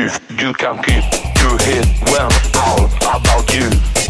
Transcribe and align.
you. 0.00 0.10
You 0.36 0.52
can 0.54 0.82
keep 0.82 1.04
your 1.40 1.58
head 1.58 1.86
when 2.08 2.28
all 2.56 2.86
about 3.02 3.54
you. 3.54 4.09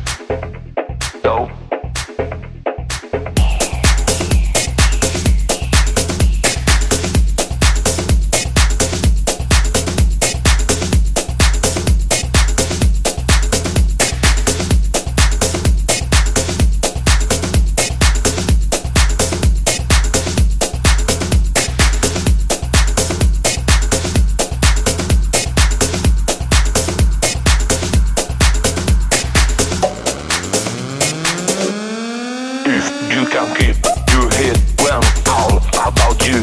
can 33.31 33.55
keep 33.55 33.77
your 34.11 34.29
head 34.29 34.57
when 34.83 35.01
all 35.29 35.57
about 35.87 36.27
you. 36.27 36.41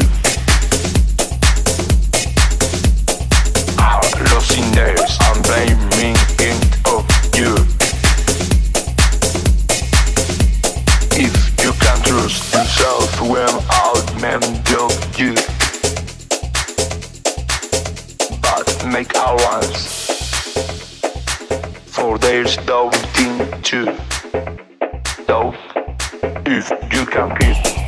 And 5.20 5.42
blaming 5.44 6.16
it 6.38 6.62
you. 7.36 7.54
If 11.12 11.34
you 11.62 11.72
can 11.72 11.98
trust 12.04 12.54
yourself 12.54 13.20
when 13.20 13.52
all 13.70 14.00
men 14.22 14.42
of 14.72 14.88
you. 15.18 15.34
But 18.40 18.66
make 18.86 19.12
allowance 19.14 20.10
for 21.86 22.16
there's 22.16 22.56
team 23.12 23.62
too. 23.62 24.17
You 26.48 27.04
can't 27.04 27.38
Peace. 27.38 27.87